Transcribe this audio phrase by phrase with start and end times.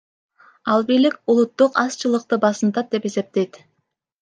[0.71, 3.53] Ал бийлик улуттук азчылыкты басынтат деп эсептейт.